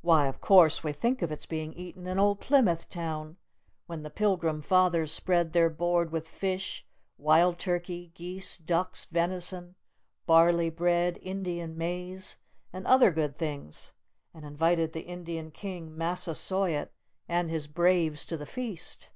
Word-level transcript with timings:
Why, 0.00 0.28
of 0.28 0.40
course, 0.40 0.82
we 0.82 0.94
think 0.94 1.20
of 1.20 1.30
its 1.30 1.44
being 1.44 1.74
eaten 1.74 2.06
in 2.06 2.18
old 2.18 2.40
Plymouth 2.40 2.88
Town, 2.88 3.36
when 3.86 4.02
the 4.02 4.08
Pilgrim 4.08 4.62
Fathers 4.62 5.12
spread 5.12 5.52
their 5.52 5.68
board 5.68 6.10
with 6.10 6.26
fish, 6.26 6.86
wild 7.18 7.58
turkey, 7.58 8.10
geese, 8.14 8.56
ducks, 8.56 9.04
venison, 9.04 9.74
barley 10.24 10.70
bread, 10.70 11.18
Indian 11.20 11.76
maize, 11.76 12.38
and 12.72 12.86
other 12.86 13.10
good 13.10 13.36
things, 13.36 13.92
and 14.32 14.46
invited 14.46 14.94
the 14.94 15.02
Indian 15.02 15.50
King 15.50 15.94
Massasoit 15.94 16.88
and 17.28 17.50
his 17.50 17.66
braves 17.66 18.24
to 18.24 18.38
the 18.38 18.46
feast. 18.46 19.10